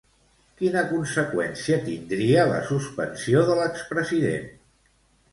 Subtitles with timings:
[0.59, 4.49] Quina conseqüència tindria la suspensió de l'expresident?